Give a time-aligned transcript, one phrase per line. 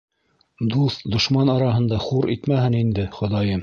[0.71, 3.59] Дуҫ-дошман араһында хур итмәһен инде хоҙайым...